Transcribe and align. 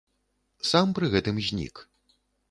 Сам 0.69 0.95
пры 0.99 1.09
гэтым 1.15 1.37
знік. 1.49 1.75